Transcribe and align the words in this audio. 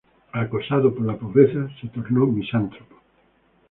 Acosado 0.33 0.95
por 0.95 1.05
la 1.05 1.15
pobreza, 1.15 1.69
se 1.79 1.87
tornó 1.89 2.25
misántropo. 2.25 2.95